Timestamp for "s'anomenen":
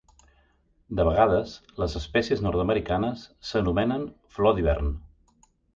3.53-4.13